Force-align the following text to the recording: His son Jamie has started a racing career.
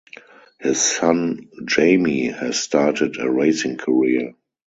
His 0.59 0.79
son 0.81 1.49
Jamie 1.63 2.29
has 2.29 2.59
started 2.59 3.19
a 3.19 3.29
racing 3.29 3.77
career. 3.77 4.33